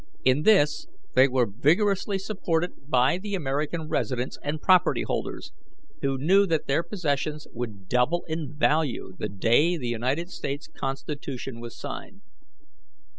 In 0.25 0.41
this 0.41 0.87
they 1.13 1.27
were 1.27 1.45
vigorously 1.45 2.17
supported 2.17 2.89
by 2.89 3.19
the 3.19 3.35
American 3.35 3.87
residents 3.87 4.39
and 4.41 4.59
property 4.59 5.03
holders, 5.03 5.51
who 6.01 6.17
knew 6.17 6.47
that 6.47 6.65
their 6.65 6.81
possessions 6.81 7.45
would 7.53 7.87
double 7.87 8.25
in 8.27 8.51
value 8.51 9.13
the 9.19 9.29
day 9.29 9.77
the 9.77 9.89
United 9.89 10.31
States 10.31 10.67
Constitution 10.67 11.59
was 11.59 11.77
signed. 11.77 12.21